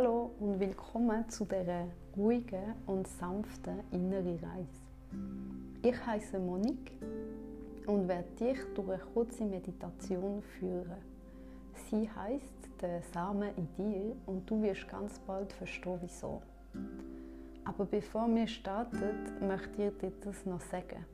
Hallo 0.00 0.30
und 0.38 0.60
willkommen 0.60 1.28
zu 1.28 1.44
dieser 1.44 1.88
ruhigen 2.16 2.72
und 2.86 3.08
sanften 3.08 3.80
inneren 3.90 4.38
Reise. 4.38 4.80
Ich 5.82 6.06
heiße 6.06 6.38
Monique 6.38 6.92
und 7.84 8.06
werde 8.06 8.28
dich 8.38 8.58
durch 8.76 8.90
eine 8.90 9.02
kurze 9.12 9.44
Meditation 9.44 10.40
führen. 10.40 11.02
Sie 11.90 12.08
heißt 12.08 12.80
der 12.80 13.02
Samen 13.12 13.50
in 13.56 13.66
dir 13.76 14.14
und 14.26 14.48
du 14.48 14.62
wirst 14.62 14.88
ganz 14.88 15.18
bald 15.18 15.52
verstehen, 15.52 15.98
wieso. 16.00 16.42
Aber 17.64 17.84
bevor 17.84 18.32
wir 18.32 18.46
starten, 18.46 19.48
möchte 19.48 19.82
ich 19.82 19.98
dir 19.98 20.12
das 20.20 20.46
noch 20.46 20.60
sagen. 20.60 21.04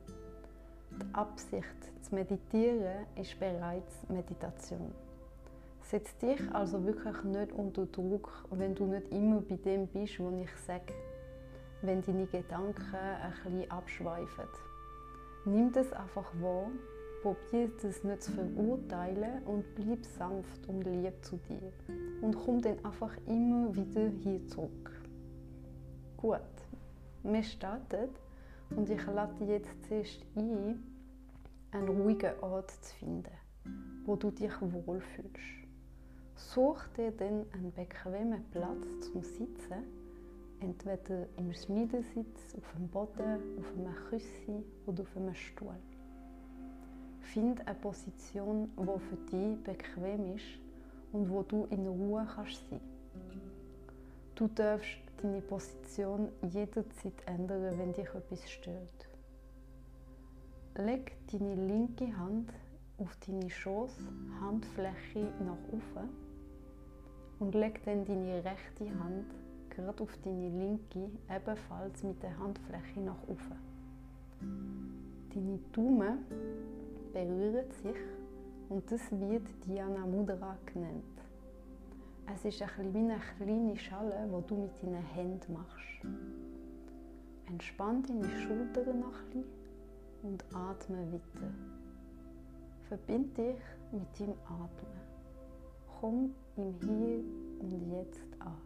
Die 0.91 1.15
Absicht 1.15 2.03
zu 2.03 2.15
meditieren 2.15 3.07
ist 3.17 3.41
bereits 3.41 4.07
Meditation. 4.11 4.93
Setz 5.91 6.17
dich 6.17 6.41
also 6.55 6.83
wirklich 6.87 7.23
nicht 7.25 7.53
unter 7.53 7.85
Druck, 7.85 8.47
wenn 8.51 8.75
du 8.75 8.87
nicht 8.87 9.13
immer 9.13 9.43
bei 9.43 9.57
dem 9.57 9.87
bist, 9.87 10.19
was 10.19 10.35
ich 10.35 10.57
sage. 10.67 10.95
Wenn 11.83 12.01
deine 12.01 12.27
Gedanken 12.27 12.95
ein 12.95 13.33
bisschen 13.45 13.71
abschweifen. 13.71 14.49
Nimm 15.45 15.73
das 15.73 15.93
einfach 15.93 16.33
wahr, 16.41 16.71
probier 17.21 17.71
das 17.83 18.03
nicht 18.03 18.23
zu 18.23 18.33
verurteilen 18.33 19.43
und 19.45 19.75
bleib 19.75 20.07
sanft 20.07 20.67
und 20.69 20.85
lieb 20.85 21.23
zu 21.23 21.37
dir. 21.37 21.71
Und 22.23 22.35
komm 22.35 22.63
dann 22.63 22.83
einfach 22.83 23.15
immer 23.27 23.75
wieder 23.77 24.09
hier 24.09 24.47
zurück. 24.47 24.91
Gut, 26.17 26.41
wir 27.25 27.43
starten 27.43 28.09
und 28.75 28.89
ich 28.89 29.07
lade 29.07 29.35
dich 29.35 29.49
jetzt 29.49 29.85
zuerst 29.87 30.25
ein, 30.35 30.83
einen 31.73 31.89
ruhigen 31.89 32.33
Ort 32.41 32.71
zu 32.71 32.95
finden, 32.95 33.37
wo 34.07 34.17
du 34.17 34.31
dich 34.31 34.53
wohlfühlst. 34.63 35.64
Such 36.37 36.89
dir 36.97 37.13
dann 37.13 37.47
einen 37.53 37.73
bequemen 37.73 38.45
Platz 38.51 38.87
zum 39.01 39.23
Sitzen, 39.23 39.85
entweder 40.61 41.27
im 41.37 41.53
Schneidersitz, 41.53 42.55
auf 42.57 42.73
dem 42.77 42.89
Boden, 42.89 43.41
auf 43.59 43.73
einem 43.77 43.95
Küssi 44.09 44.65
oder 44.87 45.03
auf 45.03 45.17
einem 45.17 45.35
Stuhl. 45.35 45.77
Find 47.21 47.67
eine 47.67 47.79
Position, 47.79 48.69
die 48.77 49.01
für 49.01 49.17
dich 49.31 49.63
bequem 49.63 50.35
ist 50.35 50.45
und 51.13 51.31
wo 51.31 51.43
du 51.43 51.67
in 51.71 51.87
Ruhe 51.87 52.27
kannst 52.35 52.69
sein. 52.69 52.81
Du 54.35 54.49
darfst 54.49 54.99
deine 55.23 55.41
Position 55.41 56.29
jederzeit 56.43 57.15
ändern, 57.27 57.79
wenn 57.79 57.93
dich 57.93 58.09
etwas 58.09 58.51
stört. 58.51 59.09
Leg 60.77 61.13
deine 61.31 61.55
linke 61.55 62.17
Hand 62.17 62.53
auf 62.99 63.17
deine 63.27 63.49
Schoß, 63.49 63.97
Handfläche 64.41 65.33
nach 65.41 65.59
oben 65.71 66.24
und 67.39 67.55
leg 67.55 67.83
dann 67.85 68.05
deine 68.05 68.45
rechte 68.45 68.87
Hand 68.99 69.27
gerade 69.71 70.03
auf 70.03 70.17
deine 70.23 70.49
linke, 70.49 71.11
ebenfalls 71.29 72.03
mit 72.03 72.23
der 72.23 72.39
Handfläche 72.39 73.01
nach 73.01 73.23
oben. 73.27 73.75
Deine 75.35 75.59
Daumen 75.73 76.19
berühren 77.13 77.71
sich 77.83 77.97
und 78.69 78.91
das 78.91 79.11
wird 79.11 79.47
Dhyana 79.67 80.07
Mudra 80.07 80.57
genannt. 80.67 81.05
Es 82.27 82.45
ist 82.45 82.63
ein 82.63 82.69
bisschen 82.69 82.95
wie 82.95 82.99
eine 82.99 83.21
kleine 83.37 83.77
Schale, 83.77 84.27
die 84.27 84.47
du 84.47 84.55
mit 84.55 84.83
deinen 84.83 85.03
Händen 85.03 85.53
machst. 85.53 86.07
Entspann 87.47 88.03
deine 88.03 88.29
Schultern 88.41 89.01
noch 89.01 89.21
ein 89.35 89.45
und 90.23 90.45
atme 90.55 91.13
weiter. 91.13 91.53
Verbind 92.89 93.37
dich 93.37 93.57
mit 93.93 94.21
deinem 94.21 94.39
Atmen. 94.45 95.05
Komm 96.01 96.35
im 96.57 96.73
Hier 96.81 97.25
und 97.61 97.93
Jetzt 97.93 98.41
an. 98.41 98.57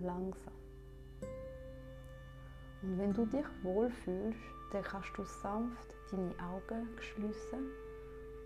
Langsam. 0.00 0.52
Und 2.82 2.98
wenn 2.98 3.12
du 3.14 3.24
dich 3.24 3.46
wohlfühlst, 3.62 4.38
dann 4.72 4.82
kannst 4.82 5.10
du 5.16 5.24
sanft 5.42 5.94
deine 6.10 6.34
Augen 6.38 6.86
schließen 7.00 7.70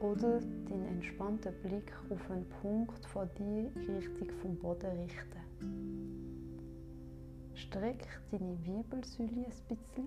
oder 0.01 0.41
den 0.41 0.85
entspannten 0.87 1.53
Blick 1.63 1.93
auf 2.11 2.31
einen 2.31 2.49
Punkt 2.63 3.05
vor 3.07 3.27
dir 3.27 3.71
in 3.75 3.97
Richtung 3.97 4.31
vom 4.41 4.57
Boden 4.59 4.91
richten. 5.03 5.39
Streck 7.55 8.07
deine 8.31 8.57
Wirbelsäule 8.65 9.47
ein 9.47 9.53
bisschen, 9.69 10.07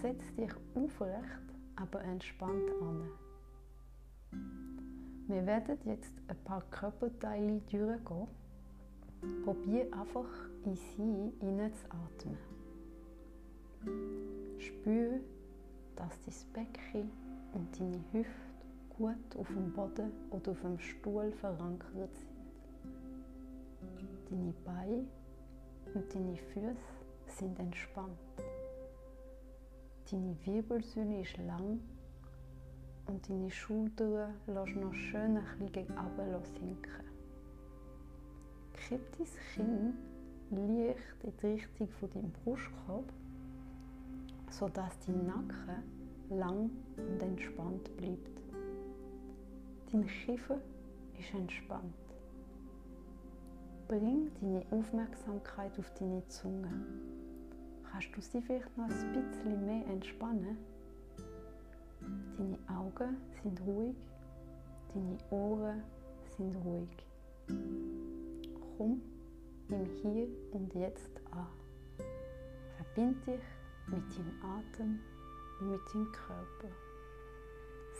setz 0.00 0.34
dich 0.36 0.52
aufrecht, 0.76 1.42
aber 1.74 2.02
entspannt 2.02 2.70
an. 2.80 3.08
Wir 5.28 5.44
werden 5.44 5.78
jetzt 5.84 6.14
ein 6.26 6.36
paar 6.44 6.62
Körperteile 6.70 7.60
durchgehen. 7.70 8.28
Probier 9.44 9.86
einfach 9.92 10.48
in 10.64 10.74
sie 10.74 11.32
hineinzuatmen. 11.38 12.38
Spür, 14.58 15.20
dass 15.96 16.18
dein 16.24 16.64
Becken 16.64 17.10
und 17.52 17.78
deine 17.78 18.02
Hüfte 18.12 18.32
gut 18.96 19.36
auf 19.38 19.48
dem 19.48 19.70
Boden 19.74 20.12
oder 20.30 20.52
auf 20.52 20.60
dem 20.62 20.78
Stuhl 20.78 21.30
verankert 21.32 22.16
sind. 22.16 22.28
Deine 24.30 24.54
Beine 24.64 25.04
und 25.94 26.14
deine 26.14 26.36
Füße 26.36 26.76
sind 27.26 27.58
entspannt. 27.58 28.16
Deine 30.10 30.34
Wirbelsäule 30.46 31.20
ist 31.20 31.36
lang 31.36 31.80
und 33.08 33.28
deine 33.28 33.50
Schultern 33.50 34.34
lässt 34.46 34.76
noch 34.76 34.94
schön 34.94 35.38
ein 35.38 35.66
bisschen 35.72 36.44
sinken. 36.44 37.08
Kipp 38.74 39.00
dein 39.16 39.26
Kinn 39.54 39.94
leicht 40.50 41.24
in 41.24 41.32
die 41.42 41.46
Richtung 41.46 41.88
von 41.88 42.10
deinem 42.10 42.32
Brustkorb, 42.32 43.12
sodass 44.50 44.98
dein 45.06 45.26
Nacken 45.26 45.82
lang 46.30 46.70
und 46.96 47.22
entspannt 47.22 47.96
bleibt. 47.96 48.42
Dein 49.90 50.06
Kiefer 50.06 50.60
ist 51.18 51.34
entspannt. 51.34 51.94
Bring 53.88 54.30
deine 54.40 54.62
Aufmerksamkeit 54.70 55.78
auf 55.78 55.90
deine 55.94 56.26
Zunge. 56.28 56.70
Kannst 57.90 58.08
du 58.14 58.20
sie 58.20 58.42
vielleicht 58.42 58.76
noch 58.76 58.84
ein 58.84 59.12
bisschen 59.12 59.64
mehr 59.64 59.86
entspannen? 59.86 60.58
Augen 62.98 63.16
sind 63.42 63.60
ruhig, 63.60 63.96
deine 64.92 65.18
Ohren 65.30 65.82
sind 66.36 66.54
ruhig. 66.64 66.88
Komm 68.76 69.00
im 69.68 69.84
Hier 69.84 70.28
und 70.52 70.74
Jetzt 70.74 71.20
an. 71.30 71.46
Verbind 72.76 73.26
dich 73.26 73.40
mit 73.86 74.02
deinem 74.16 74.42
Atem 74.42 74.98
und 75.60 75.70
mit 75.70 75.80
deinem 75.92 76.12
Körper. 76.12 76.74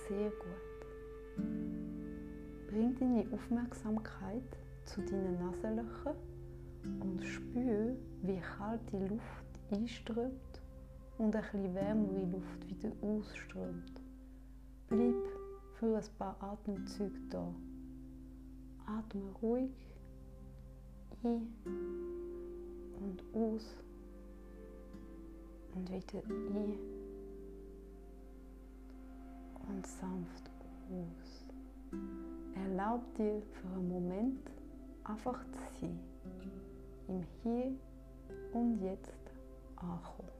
Sehr 0.09 0.31
gut. 0.31 0.87
Bring 2.69 2.97
deine 2.99 3.27
Aufmerksamkeit 3.33 4.57
zu 4.85 5.03
deinen 5.03 5.39
Nasenlöchern 5.39 6.17
und 7.01 7.25
spür, 7.25 7.95
wie 8.23 8.41
kalt 8.41 8.81
die 8.93 9.09
Luft 9.09 9.61
einströmt 9.71 10.63
und 11.19 11.37
ein 11.37 11.43
bisschen 11.43 11.75
wärmere 11.75 12.25
Luft 12.27 12.69
wieder 12.69 12.91
ausströmt. 13.03 14.08
Bleib 14.89 15.15
für 15.75 15.97
ein 15.97 16.05
paar 16.19 16.37
Atemzüge 16.43 17.21
da. 17.31 17.55
Atme 18.87 19.31
ruhig 19.43 19.71
ein 21.23 21.53
und 23.01 23.23
aus 23.35 23.77
und 25.75 25.91
wieder 25.91 26.23
ein 26.25 26.79
und 29.69 29.87
sanft 29.87 30.51
aus. 30.91 31.45
Erlaub 32.55 33.03
dir 33.15 33.43
für 33.43 33.69
einen 33.69 33.89
Moment 33.89 34.51
einfach 35.05 35.45
zu 35.53 35.81
sein, 35.81 35.99
im 37.09 37.23
Hier 37.43 37.73
und 38.53 38.81
Jetzt 38.81 39.13
ankommen. 39.77 40.31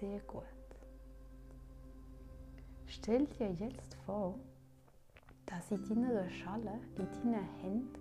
Sehr 0.00 0.20
gut. 0.20 0.63
Stell 2.96 3.26
dir 3.26 3.50
jetzt 3.58 3.96
vor, 4.06 4.38
dass 5.46 5.70
in 5.72 5.82
deiner 5.88 6.30
Schale, 6.30 6.78
in 6.96 7.06
deinen 7.10 7.44
Händen, 7.60 7.98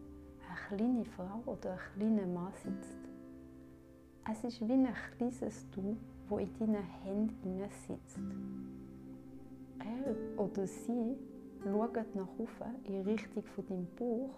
eine 0.48 0.78
kleine 0.78 1.06
Frau 1.06 1.42
oder 1.48 1.72
ein 1.72 1.80
kleiner 1.96 2.28
Mann 2.28 2.54
sitzt. 2.64 3.00
Es 4.32 4.44
ist 4.44 4.62
wie 4.62 4.74
ein 4.74 4.94
kleines 5.18 5.68
Du, 5.72 5.98
wo 6.30 6.38
in 6.38 6.54
deinen 6.60 6.84
Händen 7.04 7.64
sitzt. 7.88 8.20
Er 9.80 10.40
oder 10.40 10.68
sie 10.68 11.18
schaut 11.64 12.16
nach 12.16 12.30
oben 12.38 12.86
in 12.86 13.02
Richtung 13.02 13.44
von 13.44 13.66
deinem 13.66 13.88
Bauch 13.96 14.38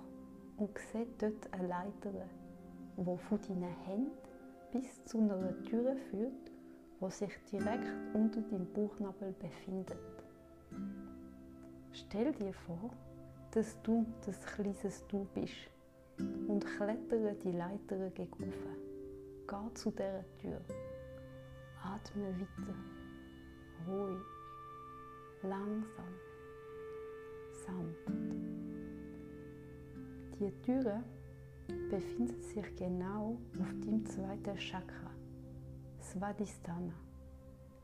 und 0.58 0.70
sieht 0.92 1.22
dort 1.22 1.54
eine 1.54 1.68
Leiter, 1.68 2.14
die 2.98 3.18
von 3.18 3.40
deinen 3.42 3.76
Händen 3.86 4.12
bis 4.72 5.04
zu 5.04 5.20
einer 5.20 5.62
Tür 5.64 5.98
führt, 6.10 6.52
die 7.02 7.12
sich 7.12 7.38
direkt 7.52 7.92
unter 8.14 8.40
deinem 8.42 8.72
Bauchnabel 8.74 9.34
befindet. 9.34 10.15
Stell 11.98 12.34
dir 12.34 12.52
vor, 12.52 12.92
dass 13.52 13.82
du 13.84 14.06
das 14.26 14.46
kleines 14.46 15.08
Du 15.08 15.26
bist 15.34 15.72
und 16.20 16.66
klettere 16.66 17.36
die 17.36 17.54
Leiter 17.54 18.10
gegen 18.10 18.52
Geh 19.48 19.74
zu 19.76 19.92
dieser 19.92 20.26
Tür. 20.38 20.60
Atme 21.82 22.36
weiter. 22.38 22.76
Ruhig. 23.88 24.20
Langsam. 25.44 26.14
Sanft. 27.66 28.12
Die 30.38 30.52
Türe 30.64 31.02
befindet 31.90 32.44
sich 32.44 32.76
genau 32.76 33.38
auf 33.58 33.72
dem 33.86 34.06
zweiten 34.06 34.58
Chakra, 34.58 35.12
Svadhisthana, 36.02 36.94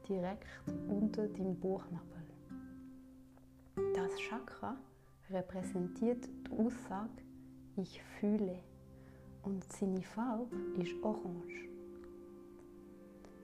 direkt 0.06 0.46
unter 0.90 1.28
dem 1.30 1.58
Bauchnabel. 1.58 2.21
Das 4.12 4.20
Chakra 4.20 4.76
repräsentiert 5.30 6.28
die 6.28 6.52
Aussage 6.52 7.24
Ich 7.78 8.02
fühle 8.20 8.60
und 9.44 9.64
seine 9.72 10.02
Farbe 10.02 10.54
ist 10.78 11.02
orange. 11.02 11.70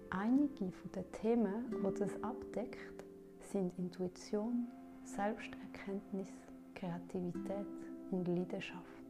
Einige 0.10 0.74
der 0.94 1.10
Themen, 1.14 1.72
die 1.72 2.00
das 2.00 2.22
abdeckt, 2.22 3.06
sind 3.50 3.78
Intuition, 3.80 4.68
Selbsterkenntnis, 5.06 6.28
Kreativität 6.75 7.68
und 8.12 8.28
Leidenschaft. 8.28 9.06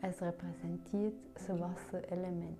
Es 0.00 0.22
repräsentiert 0.22 1.16
das 1.34 1.50
Wasserelement. 1.60 2.58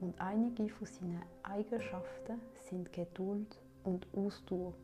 Und 0.00 0.20
einige 0.20 0.68
von 0.68 0.86
seinen 0.86 1.22
Eigenschaften 1.42 2.40
sind 2.68 2.92
Geduld 2.92 3.60
und 3.82 4.06
Ausdauer, 4.14 4.74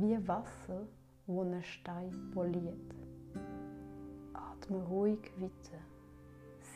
wie 0.00 0.28
Wasser, 0.28 0.86
wo 1.26 1.42
einen 1.42 1.62
Stein 1.62 2.30
poliert. 2.32 2.94
Atme 4.32 4.82
ruhig 4.84 5.30
weiter. 5.38 5.78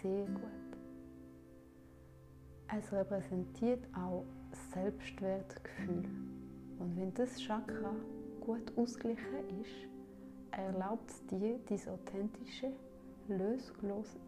Sehr 0.01 0.27
gut. 0.27 0.43
Es 2.77 2.93
repräsentiert 2.93 3.87
auch 3.95 4.25
Selbstwertgefühl. 4.73 6.05
Und 6.79 6.97
wenn 6.97 7.15
das 7.15 7.41
Chakra 7.41 7.95
gut 8.41 8.73
ausgeglichen 8.77 9.61
ist, 9.61 9.89
erlaubt 10.51 11.11
es 11.11 11.27
dir, 11.27 11.59
dein 11.69 11.89
authentische, 11.89 12.73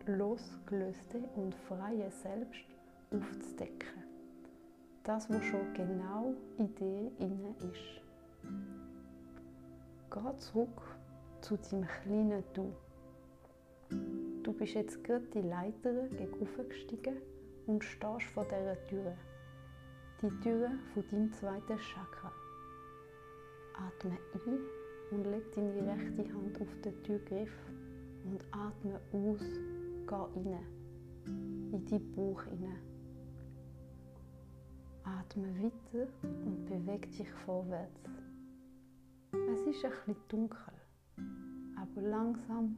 losgelöste 0.06 1.18
und 1.36 1.54
freie 1.54 2.10
Selbst 2.10 2.64
aufzudecken. 3.10 4.04
Das, 5.02 5.28
was 5.28 5.44
schon 5.44 5.74
genau 5.74 6.34
in 6.58 6.74
dir 6.76 7.10
inne 7.18 7.54
ist. 7.70 8.03
Geh 10.14 10.36
zurück 10.38 10.80
zu 11.40 11.56
deinem 11.56 11.88
kleinen 11.88 12.44
Du. 12.52 12.72
Du 14.44 14.52
bist 14.52 14.74
jetzt 14.74 15.02
gerade 15.02 15.24
die 15.34 15.40
Leiter 15.40 16.06
gestiegen 16.68 17.16
und 17.66 17.82
stehst 17.82 18.26
vor 18.32 18.44
dieser 18.44 18.76
Tür. 18.86 19.16
Die 20.22 20.30
Tür 20.40 20.70
von 20.92 21.04
deinem 21.10 21.32
zweiten 21.32 21.78
Chakra. 21.78 22.30
Atme 23.76 24.16
ein 24.46 24.60
und 25.10 25.24
leg 25.24 25.52
deine 25.52 25.84
rechte 25.84 26.32
Hand 26.32 26.60
auf 26.60 26.80
den 26.84 27.02
Türgriff 27.02 27.72
und 28.24 28.44
atme 28.52 29.00
aus. 29.12 29.42
Geh 30.06 30.14
rein. 30.14 30.60
In 31.72 31.84
deinen 31.86 32.12
Bauch 32.12 32.46
rein. 32.46 32.78
Atme 35.02 35.48
weiter 35.58 36.06
und 36.22 36.66
beweg 36.66 37.10
dich 37.10 37.32
vorwärts. 37.44 38.23
Ist 39.74 39.84
ein 39.84 39.90
bisschen 39.90 40.16
dunkel, 40.28 40.72
aber 41.74 42.00
langsam 42.00 42.76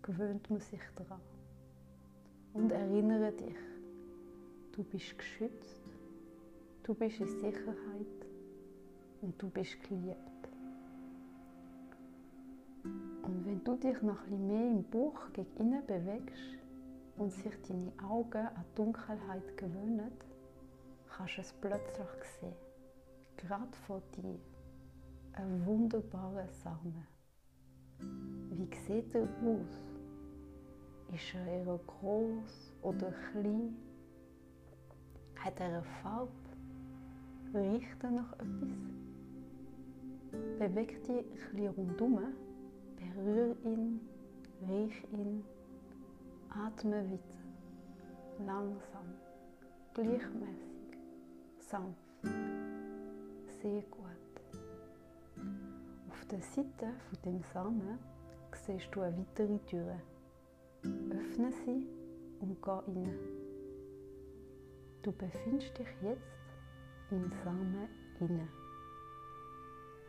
gewöhnt 0.00 0.48
man 0.48 0.58
sich 0.58 0.80
daran. 0.96 1.20
Und 2.54 2.70
erinnere 2.70 3.30
dich, 3.30 3.58
du 4.72 4.84
bist 4.84 5.18
geschützt, 5.18 5.82
du 6.82 6.94
bist 6.94 7.20
in 7.20 7.28
Sicherheit 7.28 8.26
und 9.20 9.34
du 9.42 9.50
bist 9.50 9.78
geliebt. 9.82 10.48
Und 12.84 13.44
wenn 13.44 13.62
du 13.62 13.76
dich 13.76 14.00
noch 14.00 14.26
ein 14.26 14.46
mehr 14.46 14.70
im 14.70 14.82
Buch 14.84 15.30
gegen 15.34 15.54
innen 15.58 15.86
bewegst 15.86 16.56
und 17.18 17.32
sich 17.32 17.52
deine 17.68 17.92
Augen 18.02 18.46
an 18.46 18.64
die 18.70 18.76
Dunkelheit 18.76 19.58
gewöhnen, 19.58 20.10
kannst 21.06 21.36
du 21.36 21.40
es 21.42 21.52
plötzlich 21.52 22.24
sehen, 22.40 22.54
gerade 23.36 23.76
vor 23.86 24.00
dir 24.16 24.38
ein 25.36 25.66
wunderbarer 25.66 26.48
Samen. 26.48 27.06
Wie 28.50 28.68
sieht 28.86 29.14
er 29.14 29.22
aus? 29.22 29.80
Ist 31.12 31.34
er 31.34 31.46
eher 31.46 31.80
groß 31.86 32.72
oder 32.82 33.12
klein? 33.30 33.76
Hat 35.36 35.58
er 35.60 35.66
eine 35.66 35.82
Farbe? 36.02 36.30
Riecht 37.52 38.02
er 38.02 38.10
nach 38.10 38.32
etwas? 38.34 38.94
Beweg 40.58 41.04
dich 41.04 41.18
ein 41.18 41.30
bisschen 41.30 41.68
rundum, 41.68 42.18
berühr 42.96 43.56
ihn, 43.64 44.00
riech 44.68 45.04
ihn, 45.12 45.44
atme 46.48 47.04
weiter, 47.10 48.44
langsam, 48.44 49.06
gleichmäßig, 49.94 50.98
sanft, 51.60 51.98
sehr 53.62 53.82
gut. 53.82 54.03
Der 56.34 56.42
Seite 56.42 56.86
von 56.98 57.18
dem 57.24 57.42
Samen 57.52 57.96
siehst 58.66 58.88
du 58.90 59.02
eine 59.02 59.16
weitere 59.16 59.56
Tür. 59.70 59.94
Öffne 60.82 61.52
sie 61.64 61.86
und 62.40 62.60
geh 62.60 62.70
rein. 62.70 63.18
Du 65.04 65.12
befindest 65.12 65.78
dich 65.78 65.86
jetzt 66.02 66.26
im 67.12 67.30
Samen 67.44 67.86
inne. 68.18 68.48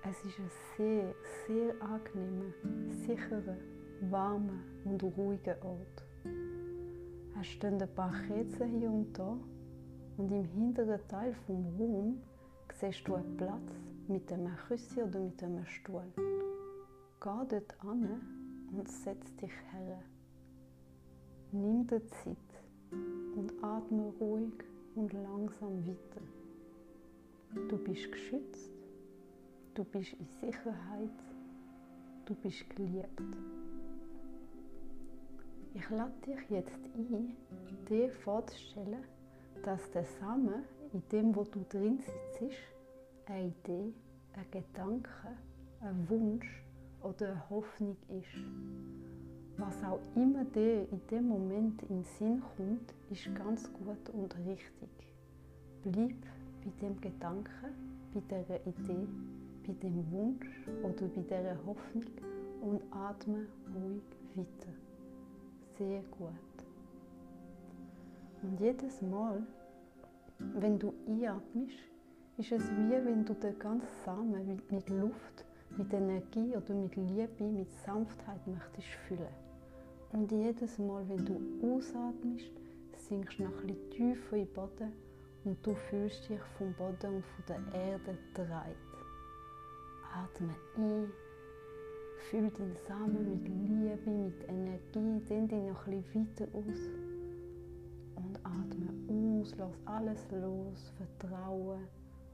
Es 0.02 0.26
ist 0.26 0.40
ein 0.40 0.50
sehr, 0.76 1.14
sehr 1.46 1.80
angenehmer, 1.80 2.52
sicherer, 3.06 3.58
warmer 4.10 4.64
und 4.84 5.04
ruhiger 5.04 5.64
Ort. 5.64 6.06
Es 7.40 7.46
stehen 7.46 7.80
ein 7.80 7.94
paar 7.94 8.14
Kerzen 8.28 8.80
hier 8.80 8.90
und 8.90 9.14
da 9.14 9.38
und 10.18 10.32
im 10.32 10.46
hinteren 10.46 11.08
Teil 11.08 11.36
vom 11.46 11.68
Raum 11.78 12.20
siehst 12.74 13.08
du 13.08 13.16
einen 13.16 13.38
Platz 13.38 13.72
mit 14.08 14.32
einem 14.32 14.56
Küssi 14.68 15.02
oder 15.02 15.20
mit 15.20 15.42
einem 15.44 15.66
Stuhl. 15.66 16.12
Geh 16.16 17.48
dort 17.50 17.80
an 17.82 18.22
und 18.72 18.90
setz 18.90 19.36
dich 19.36 19.54
her. 19.72 20.02
Nimm 21.52 21.88
dir 21.88 22.06
Zeit 22.08 22.38
und 22.92 23.52
atme 23.64 24.14
ruhig 24.20 24.54
und 24.96 25.14
langsam 25.14 25.86
weiter. 25.88 26.22
Du 27.70 27.78
bist 27.78 28.12
geschützt, 28.12 28.72
du 29.74 29.84
bist 29.86 30.14
in 30.14 30.28
Sicherheit, 30.42 31.10
du 32.26 32.36
bist 32.36 32.70
geliebt. 32.70 33.22
Ich 35.74 35.90
lade 35.90 36.14
dich 36.26 36.50
jetzt 36.50 36.80
ein, 36.96 37.36
dir 37.90 38.10
vorzustellen, 38.10 39.04
dass 39.64 39.90
der 39.92 40.06
Samen 40.06 40.64
in 40.94 41.04
dem, 41.12 41.36
wo 41.36 41.44
du 41.44 41.66
drin 41.70 42.00
sitzt, 42.40 42.58
eine 43.26 43.48
Idee, 43.48 43.94
ein 44.34 44.46
Gedanke, 44.52 45.10
ein 45.82 46.10
Wunsch 46.10 46.64
oder 47.02 47.30
eine 47.30 47.50
Hoffnung 47.50 47.98
ist. 48.10 48.44
Was 49.58 49.84
auch 49.84 50.00
immer 50.16 50.44
dir 50.44 50.88
in 50.92 51.02
dem 51.10 51.30
Moment 51.30 51.82
in 51.84 51.88
den 51.88 52.04
Sinn 52.04 52.42
kommt, 52.58 52.94
ist 53.10 53.34
ganz 53.36 53.72
gut 53.72 54.10
und 54.14 54.36
richtig. 54.46 54.90
Bleib 55.84 56.16
bei 56.64 56.72
dem 56.82 57.00
Gedanken, 57.00 57.50
bei 58.14 58.22
dieser 58.22 58.60
Idee, 58.68 59.08
bei 59.66 59.74
dem 59.74 60.12
Wunsch 60.12 60.68
oder 60.84 61.08
bei 61.08 61.22
dieser 61.22 61.58
Hoffnung 61.66 62.06
und 62.62 62.82
atme 62.92 63.48
ruhig 63.74 64.04
weiter. 64.36 64.74
Sehr 65.78 66.02
gut. 66.18 66.32
Und 68.42 68.60
jedes 68.60 69.02
Mal, 69.02 69.42
wenn 70.40 70.80
du 70.80 70.94
einatmest, 71.08 71.78
ist 72.38 72.52
es 72.52 72.70
wie 72.72 72.92
wenn 72.92 73.24
du 73.26 73.34
den 73.34 73.58
ganzen 73.58 73.88
Samen 74.04 74.62
mit 74.70 74.90
Luft, 74.90 75.46
mit 75.78 75.94
Energie 75.94 76.56
oder 76.56 76.74
mit 76.74 76.96
Liebe, 76.96 77.44
mit 77.44 77.72
Sanftheit 77.86 78.46
möchtest 78.46 78.88
füllen. 79.08 79.46
Und 80.12 80.32
jedes 80.32 80.78
Mal, 80.78 81.04
wenn 81.10 81.26
du 81.26 81.40
ausatmest, 81.62 82.52
sinkst 82.96 83.40
du 83.40 83.44
noch 83.44 83.62
bisschen 83.62 83.90
tiefer 83.92 84.38
in 84.38 84.46
den 84.46 84.54
Boden 84.54 84.92
und 85.46 85.66
du 85.66 85.76
fühlst 85.76 86.30
dich 86.30 86.40
vom 86.58 86.74
Boden 86.74 87.16
und 87.16 87.26
von 87.26 87.46
der 87.48 87.80
Erde 87.80 88.18
dreit. 88.34 88.76
Atme 90.14 90.56
ein, 90.78 91.12
fühl 92.30 92.50
deinen 92.50 92.76
Samen 92.88 93.30
mit 93.30 93.48
Liebe, 93.48 94.10
mit 94.10 94.50
Energie, 94.50 95.26
dehn 95.30 95.48
dich 95.48 95.64
noch 95.64 95.86
bisschen 95.86 96.28
weiter 96.28 96.48
aus 96.54 96.90
und 98.16 98.40
atme 98.44 98.85
aus, 99.46 99.56
lass 99.58 99.78
alles 99.86 100.32
los, 100.32 100.94
vertraue 100.98 101.78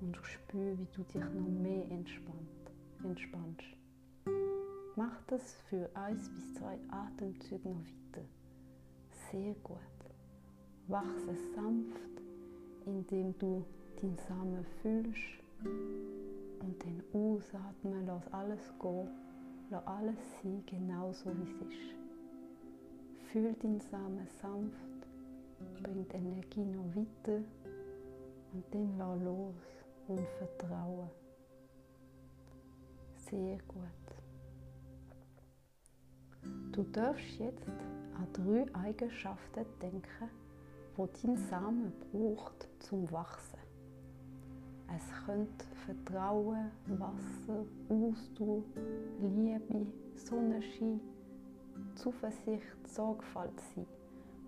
und 0.01 0.17
spür, 0.17 0.77
wie 0.77 0.87
du 0.93 1.03
dich 1.03 1.15
noch 1.15 1.61
mehr 1.61 1.89
entspannt, 1.91 2.71
entspannst. 3.03 3.77
Mach 4.95 5.21
das 5.27 5.55
für 5.69 5.89
eins 5.95 6.29
bis 6.29 6.53
zwei 6.55 6.77
Atemzüge 6.89 7.69
noch 7.69 7.79
weiter. 7.79 8.25
Sehr 9.31 9.53
gut. 9.55 9.77
Wachse 10.87 11.35
sanft, 11.55 12.21
indem 12.85 13.37
du 13.37 13.65
den 14.01 14.17
Samen 14.27 14.65
fühlst 14.81 15.17
und 15.63 16.75
dann 16.83 17.03
ausatmen, 17.13 18.05
lass 18.05 18.33
alles 18.33 18.73
gehen, 18.81 19.09
lass 19.69 19.87
alles 19.87 20.17
sein, 20.41 20.63
genauso 20.65 21.25
wie 21.37 21.43
es 21.43 21.61
ist. 21.67 23.31
Fühl 23.31 23.53
den 23.53 23.79
Samen 23.79 24.27
sanft, 24.41 24.90
bring 25.81 26.07
die 26.07 26.15
Energie 26.15 26.65
noch 26.65 26.95
weiter 26.95 27.41
und 28.53 28.63
dann 28.71 28.97
lass 28.97 29.21
los 29.23 29.55
und 30.07 30.27
vertraue. 30.37 31.09
Sehr 33.15 33.57
gut. 33.67 33.87
Du 36.71 36.83
darfst 36.83 37.37
jetzt 37.39 37.67
an 38.15 38.27
drei 38.33 38.65
Eigenschaften 38.73 39.65
denken, 39.81 40.29
die 40.97 41.27
dein 41.27 41.37
Samen 41.37 41.91
braucht 42.11 42.67
zum 42.79 43.09
Wachsen. 43.11 43.59
Es 44.95 45.25
könnte 45.25 45.65
Vertrauen, 45.85 46.71
Wasser, 46.87 47.65
Ausdauer, 47.89 48.63
Liebe, 49.21 49.87
Sonnenschein, 50.15 50.99
Zuversicht, 51.95 52.87
Sorgfalt 52.87 53.57
sein. 53.73 53.85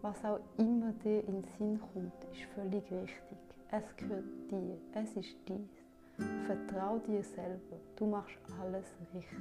Was 0.04 0.26
auch 0.26 0.42
immer 0.58 0.92
dir 0.92 1.26
in 1.30 1.42
den 1.42 1.46
Sinn 1.58 1.80
kommt, 1.80 2.12
ist 2.34 2.42
völlig 2.54 2.84
richtig. 2.92 3.38
Es 3.72 3.96
gehört 3.96 4.26
dir, 4.52 4.78
es 4.96 5.16
ist 5.16 5.38
dies. 5.48 6.28
Vertrau 6.46 7.00
dir 7.00 7.24
selber, 7.24 7.78
du 7.96 8.08
machst 8.08 8.38
alles 8.62 8.86
richtig. 9.14 9.40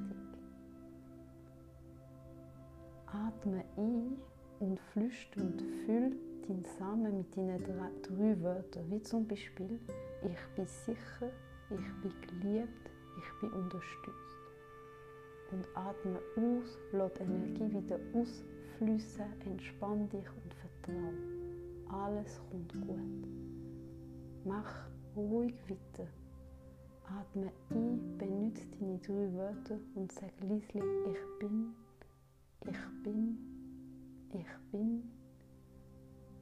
Atme 3.07 3.64
ein 3.76 4.16
und 4.61 4.78
flüster 4.92 5.40
und 5.40 5.61
füll 5.85 6.16
deinen 6.47 6.64
Samen 6.78 7.19
mit 7.19 7.37
deinen 7.37 7.61
drei 7.64 8.40
Wörtern, 8.40 8.88
wie 8.88 9.02
zum 9.02 9.26
Beispiel 9.26 9.81
ich 10.23 10.54
bin 10.54 10.66
sicher, 10.66 11.33
ich 11.71 12.02
bin 12.02 12.12
geliebt, 12.40 12.90
ich 13.19 13.40
bin 13.40 13.50
unterstützt. 13.50 14.31
Und 15.52 15.68
atme 15.75 16.18
aus, 16.37 16.78
lass 16.92 17.12
Energie 17.21 17.71
wieder 17.75 17.99
ausfließen, 18.14 19.25
entspann 19.44 20.09
dich 20.09 20.26
und 20.26 20.54
vertrau. 20.54 21.12
Alles 22.04 22.40
kommt 22.50 22.73
gut. 22.87 23.28
Mach 24.44 24.88
ruhig 25.14 25.54
weiter. 25.68 26.09
Atme 27.04 27.52
ein, 27.71 28.16
benütze 28.16 28.66
deine 28.80 28.99
drei 28.99 29.32
Wörter 29.35 29.78
und 29.94 30.11
sag 30.11 30.32
leislich, 30.40 30.82
ich 31.06 31.38
bin, 31.38 31.75
ich 32.62 33.02
bin, 33.02 33.38
ich 34.32 34.71
bin. 34.71 35.02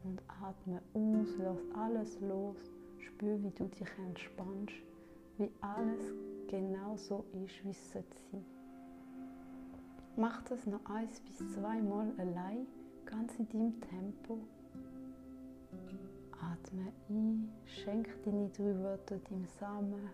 Und 0.04 0.22
atme 0.40 0.80
aus, 0.94 1.28
lass 1.38 1.58
alles 1.74 2.20
los. 2.20 2.56
Spür, 2.98 3.42
wie 3.42 3.50
du 3.50 3.64
dich 3.64 3.88
entspannst, 4.06 4.74
wie 5.38 5.50
alles 5.60 6.14
genau 6.46 6.96
so 6.96 7.24
ist, 7.44 7.64
wie 7.64 7.70
es 7.70 7.90
sein 7.90 8.04
sollte. 8.30 8.59
Mach 10.16 10.42
das 10.42 10.66
noch 10.66 10.84
eins 10.86 11.20
bis 11.20 11.38
zweimal 11.54 12.12
allein, 12.18 12.66
ganz 13.06 13.32
in 13.38 13.48
deinem 13.48 13.80
Tempo. 13.80 14.38
Atme 16.32 16.92
ein, 17.08 17.52
schenk 17.64 18.08
deine 18.24 18.48
drei 18.50 18.74
Wörter 18.82 19.18
deinem 19.18 19.46
Samen 19.58 20.10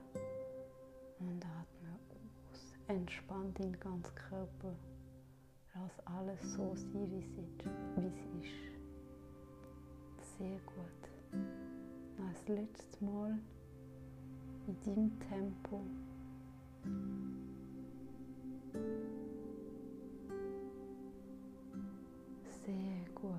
und 1.18 1.44
atme 1.44 1.88
aus. 2.52 2.74
Entspann 2.88 3.52
deinen 3.54 3.78
ganzen 3.80 4.14
Körper. 4.14 4.74
Lass 5.74 6.06
alles 6.06 6.40
so 6.52 6.74
sein, 6.74 7.10
wie 7.10 8.06
es 8.06 8.44
ist. 8.44 8.76
Sehr 10.38 10.58
gut. 10.66 11.40
Noch 12.18 12.32
das 12.32 12.48
letzte 12.48 13.04
Mal 13.04 13.38
in 14.66 14.76
deinem 14.84 15.20
Tempo. 15.20 15.80
Gut. 23.16 23.32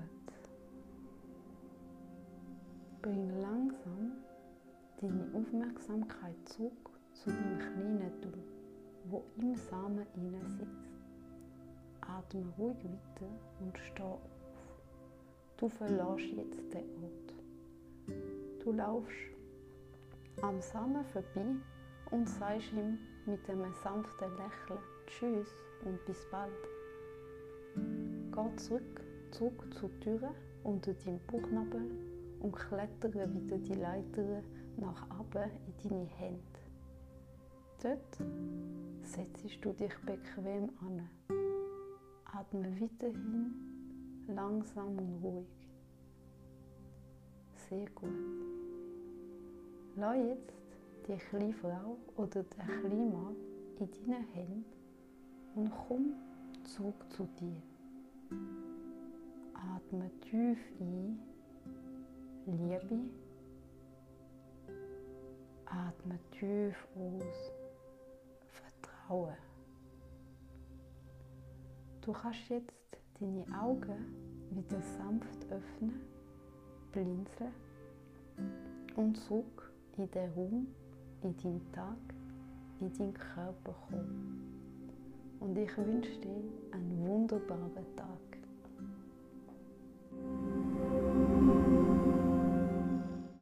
Bring 3.00 3.30
langsam 3.40 4.12
deine 5.00 5.24
Aufmerksamkeit 5.32 6.34
zurück 6.46 6.90
zu 7.12 7.30
dem 7.30 7.58
kleinen 7.58 8.12
Du, 8.20 8.28
wo 9.04 9.24
im 9.36 9.54
Samen 9.54 10.04
sitzt. 10.48 10.88
Atme 12.00 12.44
ruhig 12.58 12.76
weiter 12.84 13.30
und 13.60 13.78
steh 13.78 14.02
auf. 14.02 14.20
Du 15.58 15.68
verlässt 15.68 16.32
jetzt 16.36 16.74
den 16.74 16.88
Ort. 17.02 18.64
Du 18.64 18.72
laufst 18.72 19.14
am 20.42 20.60
Samen 20.60 21.04
vorbei 21.04 21.54
und 22.10 22.28
sagst 22.28 22.72
ihm 22.72 22.98
mit 23.26 23.48
einem 23.48 23.72
sanften 23.84 24.30
Lächeln 24.32 24.80
Tschüss 25.06 25.48
und 25.84 26.04
bis 26.04 26.26
bald. 26.30 26.52
Geh 27.76 28.56
zurück, 28.56 29.07
zurück 29.30 29.66
zur 29.74 29.90
Tür 30.00 30.34
unter 30.64 30.92
deinem 30.94 31.20
Bauchnabel 31.26 31.90
und 32.40 32.52
klettere 32.52 33.32
wieder 33.34 33.58
die 33.58 33.74
Leiter 33.74 34.42
nach 34.76 35.06
oben 35.18 35.50
in 35.66 35.88
deine 35.88 36.04
Hände. 36.04 36.42
Dort 37.82 38.18
setzt 39.02 39.64
du 39.64 39.72
dich 39.72 39.94
bequem 40.04 40.70
an. 40.80 41.08
Atme 42.32 42.80
weiterhin 42.80 43.54
langsam 44.28 44.98
und 44.98 45.22
ruhig. 45.22 45.68
Sehr 47.68 47.88
gut. 47.90 48.10
Lass 49.96 50.16
jetzt 50.16 50.52
die 51.06 51.16
kleine 51.16 51.52
Frau 51.52 51.96
oder 52.16 52.42
den 52.42 52.66
kleinen 52.66 53.12
Mann 53.12 53.36
in 53.78 53.90
deinen 53.90 54.24
Händen 54.28 54.64
und 55.54 55.70
komm 55.70 56.14
zurück 56.64 57.04
zu 57.10 57.28
dir. 57.40 57.62
Atme 59.58 60.10
tief 60.20 60.58
ein, 60.80 61.18
Liebe. 62.46 62.98
Atme 65.66 66.18
tief 66.30 66.76
aus, 66.96 67.52
Vertrauen. 68.46 69.34
Du 72.02 72.12
kannst 72.12 72.48
jetzt 72.48 72.72
deine 73.20 73.44
Augen 73.60 74.14
wieder 74.50 74.80
sanft 74.80 75.44
öffnen, 75.50 76.00
blinzeln 76.92 77.52
und 78.96 79.16
zurück 79.16 79.72
in 79.96 80.10
den 80.12 80.30
Raum, 80.32 80.66
in 81.22 81.36
deinen 81.36 81.72
Tag, 81.72 81.96
in 82.80 82.92
deinen 82.92 83.14
Körper 83.14 83.74
kommen. 83.88 84.48
Und 85.40 85.58
ich 85.58 85.76
wünsche 85.76 86.20
dir 86.20 86.42
einen 86.72 87.06
wunderbaren 87.06 87.96
Tag. 87.96 88.17